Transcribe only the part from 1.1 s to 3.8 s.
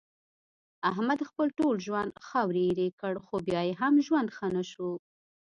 خپل ټول ژوند خاورې ایرې کړ، خو بیا یې